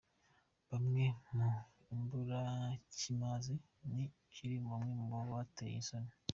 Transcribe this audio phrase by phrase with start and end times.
[0.69, 1.03] bamwe
[1.37, 1.49] ni
[1.93, 3.55] imburakimazi,
[3.91, 6.11] ni ukiri bamwe muri bo bateye isoni.